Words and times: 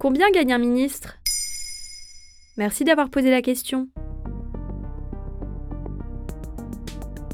Combien 0.00 0.30
gagne 0.30 0.54
un 0.54 0.58
ministre? 0.58 1.18
Merci 2.56 2.84
d'avoir 2.84 3.10
posé 3.10 3.30
la 3.30 3.42
question. 3.42 3.88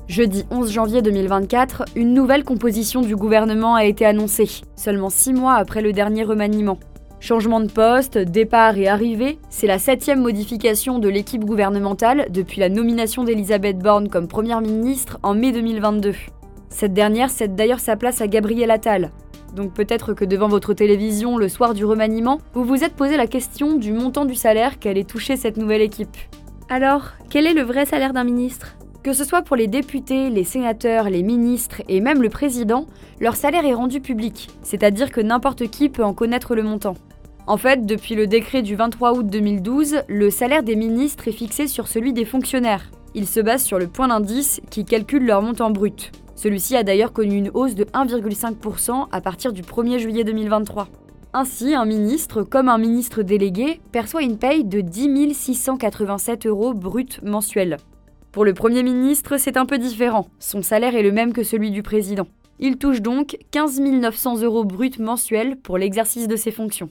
Jeudi 0.09 0.45
11 0.51 0.73
janvier 0.73 1.01
2024, 1.01 1.85
une 1.95 2.13
nouvelle 2.13 2.43
composition 2.43 3.03
du 3.03 3.15
gouvernement 3.15 3.77
a 3.77 3.85
été 3.85 4.05
annoncée, 4.05 4.51
seulement 4.75 5.11
six 5.11 5.33
mois 5.33 5.55
après 5.55 5.81
le 5.81 5.93
dernier 5.93 6.25
remaniement. 6.25 6.81
Changement 7.21 7.61
de 7.61 7.71
poste, 7.71 8.19
départ 8.19 8.77
et 8.77 8.89
arrivée, 8.89 9.39
c'est 9.49 9.69
la 9.69 9.79
septième 9.79 10.21
modification 10.21 10.99
de 10.99 11.09
l'équipe 11.09 11.45
gouvernementale 11.45 12.27
depuis 12.31 12.59
la 12.59 12.69
nomination 12.69 13.23
d'Elisabeth 13.23 13.79
Borne 13.79 14.09
comme 14.09 14.27
Première 14.27 14.61
ministre 14.61 15.21
en 15.23 15.35
mai 15.35 15.53
2022. 15.53 16.15
Cette 16.69 16.95
dernière 16.95 17.31
cède 17.31 17.55
d'ailleurs 17.55 17.79
sa 17.79 17.95
place 17.95 18.21
à 18.21 18.27
Gabriel 18.27 18.73
Attal, 18.73 19.13
donc 19.57 19.73
peut-être 19.73 20.13
que 20.13 20.25
devant 20.25 20.47
votre 20.47 20.75
télévision 20.75 21.39
le 21.39 21.49
soir 21.49 21.75
du 21.75 21.85
remaniement, 21.85 22.39
vous 22.53 22.65
vous 22.65 22.85
êtes 22.85 22.95
posé 22.95 23.17
la 23.17 23.27
question 23.27 23.77
du 23.77 23.93
montant 23.93 24.27
du 24.27 24.37
salaire 24.37 24.79
qu'allait 24.79 25.03
toucher 25.03 25.37
cette 25.37 25.57
nouvelle 25.57 25.81
équipe. 25.81 26.17
Alors, 26.69 27.13
quel 27.31 27.47
est 27.47 27.55
le 27.55 27.63
vrai 27.63 27.87
salaire 27.87 28.13
d'un 28.13 28.23
ministre? 28.23 28.77
Que 29.03 29.13
ce 29.13 29.25
soit 29.25 29.43
pour 29.43 29.57
les 29.57 29.67
députés, 29.67 30.31
les 30.31 30.45
sénateurs, 30.45 31.09
les 31.09 31.23
ministres 31.23 31.83
et 31.89 32.01
même 32.01 32.23
le 32.23 32.29
président, 32.29 32.87
leur 33.19 33.35
salaire 33.35 33.65
est 33.65 33.75
rendu 33.75 34.01
public, 34.01 34.49
c'est-à-dire 34.63 35.11
que 35.11 35.21
n'importe 35.21 35.69
qui 35.71 35.89
peut 35.89 36.05
en 36.05 36.13
connaître 36.13 36.55
le 36.55 36.63
montant. 36.63 36.95
En 37.47 37.57
fait, 37.57 37.87
depuis 37.87 38.15
le 38.15 38.27
décret 38.27 38.63
du 38.63 38.75
23 38.75 39.13
août 39.13 39.27
2012, 39.27 40.03
le 40.07 40.31
salaire 40.31 40.65
des 40.65 40.77
ministres 40.77 41.29
est 41.29 41.33
fixé 41.33 41.67
sur 41.67 41.89
celui 41.89 42.13
des 42.13 42.25
fonctionnaires. 42.25 42.91
Il 43.15 43.27
se 43.27 43.41
base 43.41 43.63
sur 43.65 43.79
le 43.79 43.87
point 43.87 44.09
d'indice 44.09 44.61
qui 44.69 44.85
calcule 44.85 45.25
leur 45.25 45.41
montant 45.41 45.71
brut. 45.71 46.13
Celui-ci 46.37 46.77
a 46.77 46.83
d'ailleurs 46.83 47.15
connu 47.15 47.37
une 47.37 47.51
hausse 47.55 47.75
de 47.75 47.85
1,5% 47.85 49.09
à 49.11 49.21
partir 49.23 49.55
du 49.55 49.63
1er 49.63 49.99
juillet 49.99 50.23
2023. 50.23 50.89
Ainsi, 51.33 51.75
un 51.75 51.87
ministre, 51.87 52.43
comme 52.43 52.69
un 52.69 52.77
ministre 52.79 53.23
délégué, 53.23 53.81
perçoit 53.91 54.23
une 54.23 54.39
paye 54.39 54.63
de 54.63 54.83
10 54.83 55.35
687 55.35 56.47
euros 56.47 56.75
brut 56.75 57.21
mensuels. 57.23 57.79
Pour 58.33 58.45
le 58.45 58.53
Premier 58.53 58.83
ministre, 58.83 59.39
c'est 59.39 59.57
un 59.57 59.65
peu 59.65 59.79
différent. 59.79 60.29
Son 60.39 60.63
salaire 60.63 60.95
est 60.95 61.03
le 61.03 61.11
même 61.11 61.33
que 61.33 61.43
celui 61.43 61.71
du 61.71 61.83
président. 61.83 62.27
Il 62.59 62.77
touche 62.77 63.01
donc 63.01 63.39
15 63.51 63.81
900 63.81 64.43
euros 64.43 64.65
brut 64.65 64.99
mensuels 64.99 65.57
pour 65.57 65.79
l'exercice 65.79 66.29
de 66.29 66.37
ses 66.37 66.51
fonctions. 66.51 66.91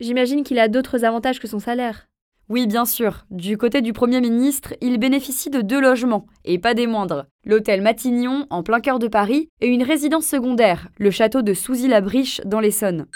J'imagine 0.00 0.42
qu'il 0.42 0.58
a 0.58 0.68
d'autres 0.68 1.04
avantages 1.04 1.38
que 1.38 1.48
son 1.48 1.60
salaire. 1.60 2.08
Oui, 2.48 2.68
bien 2.68 2.84
sûr. 2.84 3.26
Du 3.30 3.58
côté 3.58 3.82
du 3.82 3.92
Premier 3.92 4.20
ministre, 4.20 4.74
il 4.80 4.98
bénéficie 4.98 5.50
de 5.50 5.62
deux 5.62 5.80
logements, 5.80 6.26
et 6.44 6.60
pas 6.60 6.74
des 6.74 6.86
moindres. 6.86 7.26
L'hôtel 7.44 7.82
Matignon, 7.82 8.46
en 8.50 8.62
plein 8.62 8.78
cœur 8.78 9.00
de 9.00 9.08
Paris, 9.08 9.48
et 9.60 9.66
une 9.66 9.82
résidence 9.82 10.26
secondaire, 10.26 10.88
le 10.98 11.10
château 11.10 11.42
de 11.42 11.54
Souzy-la-Briche, 11.54 12.40
dans 12.44 12.60
l'Essonne. 12.60 13.06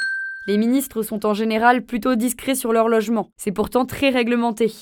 Les 0.48 0.58
ministres 0.58 1.02
sont 1.02 1.26
en 1.26 1.34
général 1.34 1.86
plutôt 1.86 2.16
discrets 2.16 2.56
sur 2.56 2.72
leur 2.72 2.88
logement, 2.88 3.28
c'est 3.36 3.52
pourtant 3.52 3.84
très 3.84 4.08
réglementé. 4.08 4.72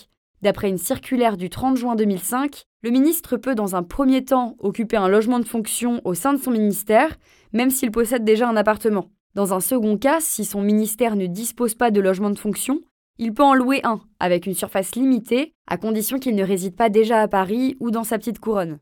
D'après 0.41 0.71
une 0.71 0.79
circulaire 0.79 1.37
du 1.37 1.51
30 1.51 1.77
juin 1.77 1.95
2005, 1.95 2.63
le 2.83 2.91
ministre 2.91 3.37
peut 3.37 3.55
dans 3.55 3.77
un 3.77 3.83
premier 3.83 4.25
temps 4.25 4.57
occuper 4.61 4.97
un 4.97 5.09
logement 5.09 5.41
de 5.41 5.45
fonction 5.45 6.01
au 6.05 6.15
sein 6.15 6.33
de 6.33 6.39
son 6.39 6.53
ministère, 6.53 7.19
même 7.53 7.71
s'il 7.71 7.91
possède 7.91 8.25
déjà 8.25 8.49
un 8.49 8.57
appartement. 8.57 9.11
Dans 9.35 9.53
un 9.53 9.61
second 9.61 9.99
cas, 9.99 10.21
si 10.21 10.45
son 10.47 10.63
ministère 10.63 11.17
ne 11.17 11.27
dispose 11.27 11.75
pas 11.75 11.91
de 11.91 12.01
logement 12.01 12.31
de 12.31 12.39
fonction, 12.39 12.81
il 13.19 13.35
peut 13.35 13.43
en 13.43 13.55
louer 13.55 13.81
un, 13.85 14.01
avec 14.21 14.47
une 14.47 14.55
surface 14.55 14.95
limitée, 14.95 15.53
à 15.67 15.77
condition 15.77 16.19
qu'il 16.19 16.37
ne 16.37 16.45
réside 16.45 16.77
pas 16.77 16.89
déjà 16.89 17.21
à 17.21 17.29
Paris 17.29 17.77
ou 17.81 17.91
dans 17.91 18.05
sa 18.05 18.19
petite 18.19 18.39
couronne. 18.39 18.79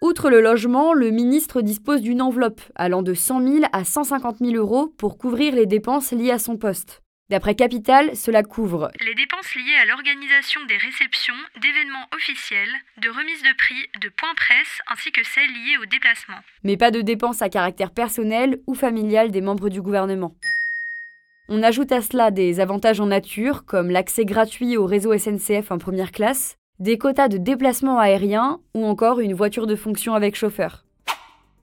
Outre 0.00 0.28
le 0.28 0.42
logement, 0.42 0.92
le 0.92 1.10
ministre 1.10 1.62
dispose 1.62 2.02
d'une 2.02 2.20
enveloppe 2.20 2.60
allant 2.74 3.02
de 3.02 3.14
100 3.14 3.40
000 3.40 3.64
à 3.72 3.84
150 3.84 4.38
000 4.40 4.52
euros 4.54 4.92
pour 4.98 5.16
couvrir 5.16 5.54
les 5.54 5.66
dépenses 5.66 6.12
liées 6.12 6.30
à 6.30 6.38
son 6.38 6.58
poste. 6.58 7.00
D'après 7.30 7.54
Capital, 7.54 8.14
cela 8.14 8.42
couvre 8.42 8.90
les 9.00 9.14
dépenses 9.14 9.54
liées 9.54 9.76
à 9.80 9.86
l'organisation 9.86 10.60
des 10.66 10.76
réceptions, 10.76 11.34
d'événements 11.62 12.06
officiels, 12.14 12.68
de 12.98 13.08
remises 13.08 13.42
de 13.42 13.56
prix, 13.56 13.88
de 14.02 14.10
points 14.10 14.34
presse, 14.36 14.82
ainsi 14.92 15.10
que 15.10 15.24
celles 15.24 15.48
liées 15.48 15.78
au 15.82 15.86
déplacement. 15.86 16.36
Mais 16.64 16.76
pas 16.76 16.90
de 16.90 17.00
dépenses 17.00 17.40
à 17.40 17.48
caractère 17.48 17.92
personnel 17.92 18.60
ou 18.66 18.74
familial 18.74 19.30
des 19.30 19.40
membres 19.40 19.70
du 19.70 19.80
gouvernement. 19.80 20.34
On 21.50 21.62
ajoute 21.62 21.92
à 21.92 22.00
cela 22.00 22.30
des 22.30 22.58
avantages 22.58 23.00
en 23.00 23.06
nature, 23.06 23.66
comme 23.66 23.90
l'accès 23.90 24.24
gratuit 24.24 24.78
au 24.78 24.86
réseau 24.86 25.16
SNCF 25.16 25.70
en 25.70 25.76
première 25.76 26.10
classe, 26.10 26.56
des 26.78 26.96
quotas 26.96 27.28
de 27.28 27.36
déplacement 27.36 27.98
aérien 27.98 28.60
ou 28.74 28.86
encore 28.86 29.20
une 29.20 29.34
voiture 29.34 29.66
de 29.66 29.76
fonction 29.76 30.14
avec 30.14 30.36
chauffeur. 30.36 30.86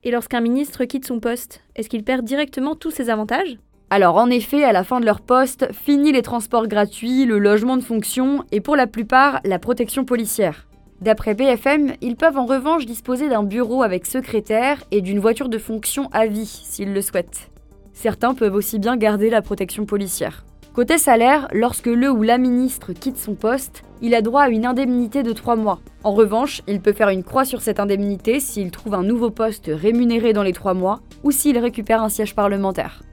Et 0.04 0.12
lorsqu'un 0.12 0.40
ministre 0.40 0.86
quitte 0.86 1.08
son 1.08 1.20
poste, 1.20 1.64
est-ce 1.76 1.90
qu'il 1.90 2.04
perd 2.04 2.24
directement 2.24 2.76
tous 2.76 2.92
ces 2.92 3.10
avantages? 3.10 3.58
Alors 3.90 4.18
en 4.18 4.30
effet, 4.30 4.64
à 4.64 4.72
la 4.72 4.84
fin 4.84 5.00
de 5.00 5.06
leur 5.06 5.20
poste, 5.20 5.74
fini 5.74 6.12
les 6.12 6.22
transports 6.22 6.68
gratuits, 6.68 7.26
le 7.26 7.40
logement 7.40 7.76
de 7.76 7.82
fonction 7.82 8.44
et 8.52 8.62
pour 8.62 8.76
la 8.76 8.86
plupart 8.86 9.42
la 9.46 9.58
protection 9.58 10.06
policière. 10.06 10.68
D'après 11.02 11.34
BFM, 11.34 11.94
ils 12.02 12.16
peuvent 12.16 12.38
en 12.38 12.46
revanche 12.46 12.86
disposer 12.86 13.30
d'un 13.30 13.42
bureau 13.42 13.82
avec 13.82 14.06
secrétaire 14.06 14.84
et 14.92 15.02
d'une 15.02 15.20
voiture 15.20 15.50
de 15.50 15.58
fonction 15.58 16.08
à 16.12 16.28
vie 16.28 16.46
s'ils 16.46 16.94
le 16.94 17.02
souhaitent. 17.02 17.52
Certains 18.02 18.34
peuvent 18.34 18.56
aussi 18.56 18.80
bien 18.80 18.98
garder 18.98 19.30
la 19.30 19.44
protection 19.44 19.86
policière. 19.86 20.44
Côté 20.74 20.98
salaire, 20.98 21.48
lorsque 21.54 21.86
le 21.86 22.10
ou 22.10 22.24
la 22.24 22.40
ministre 22.40 22.94
quitte 22.94 23.18
son 23.18 23.36
poste, 23.36 23.84
il 24.02 24.16
a 24.16 24.24
droit 24.24 24.42
à 24.42 24.50
une 24.50 24.66
indemnité 24.66 25.22
de 25.22 25.34
3 25.34 25.56
mois. 25.56 25.82
En 26.04 26.12
revanche, 26.12 26.64
il 26.68 26.82
peut 26.82 26.94
faire 26.94 27.10
une 27.10 27.24
croix 27.24 27.46
sur 27.46 27.62
cette 27.62 27.80
indemnité 27.80 28.40
s'il 28.40 28.72
trouve 28.72 28.96
un 28.96 29.04
nouveau 29.04 29.30
poste 29.30 29.70
rémunéré 29.72 30.34
dans 30.34 30.42
les 30.42 30.52
3 30.52 30.74
mois 30.74 31.02
ou 31.22 31.30
s'il 31.30 31.60
récupère 31.60 32.02
un 32.02 32.10
siège 32.10 32.34
parlementaire. 32.34 33.04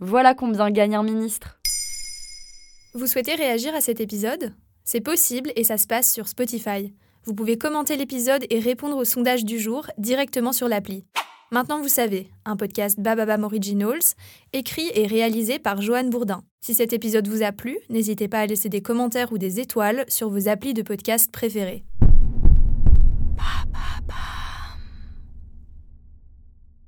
Voilà 0.00 0.32
combien 0.32 0.70
gagne 0.70 0.96
un 0.96 1.02
ministre. 1.02 1.58
Vous 2.94 3.06
souhaitez 3.06 3.34
réagir 3.34 3.74
à 3.74 3.82
cet 3.82 4.00
épisode? 4.00 4.54
C'est 4.82 5.02
possible 5.02 5.52
et 5.56 5.64
ça 5.64 5.76
se 5.76 5.86
passe 5.86 6.10
sur 6.10 6.26
Spotify. 6.26 6.94
Vous 7.26 7.34
pouvez 7.34 7.58
commenter 7.58 7.98
l'épisode 7.98 8.46
et 8.48 8.60
répondre 8.60 8.96
au 8.96 9.04
sondage 9.04 9.44
du 9.44 9.58
jour 9.58 9.88
directement 9.98 10.54
sur 10.54 10.68
l'appli. 10.68 11.04
Maintenant 11.52 11.82
vous 11.82 11.88
savez, 11.88 12.30
un 12.46 12.56
podcast 12.56 12.98
Bababam 12.98 13.44
Originals, 13.44 14.14
écrit 14.54 14.90
et 14.94 15.06
réalisé 15.06 15.58
par 15.58 15.82
Joanne 15.82 16.08
Bourdin. 16.08 16.44
Si 16.62 16.72
cet 16.72 16.94
épisode 16.94 17.28
vous 17.28 17.42
a 17.42 17.52
plu, 17.52 17.78
n'hésitez 17.90 18.26
pas 18.26 18.40
à 18.40 18.46
laisser 18.46 18.70
des 18.70 18.80
commentaires 18.80 19.34
ou 19.34 19.38
des 19.38 19.60
étoiles 19.60 20.06
sur 20.08 20.30
vos 20.30 20.48
applis 20.48 20.72
de 20.72 20.80
podcast 20.80 21.30
préférés. 21.30 21.84